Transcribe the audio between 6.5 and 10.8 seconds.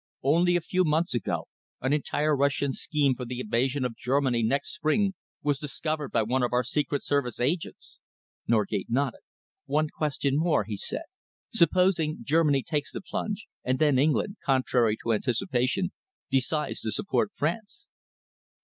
our Secret Service agents." Norgate nodded. "One question more," he